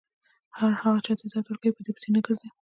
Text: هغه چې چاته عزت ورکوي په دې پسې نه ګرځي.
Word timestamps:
هغه 0.59 0.89
چې 0.95 1.01
چاته 1.09 1.23
عزت 1.27 1.45
ورکوي 1.47 1.73
په 1.75 1.81
دې 1.85 1.91
پسې 1.95 2.09
نه 2.15 2.19
ګرځي. 2.25 2.49